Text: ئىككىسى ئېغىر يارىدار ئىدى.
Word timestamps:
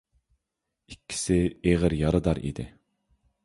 ئىككىسى 0.95 1.37
ئېغىر 1.61 1.97
يارىدار 2.01 2.43
ئىدى. 2.51 2.69